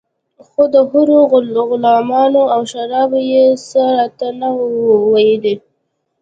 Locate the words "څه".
3.69-3.81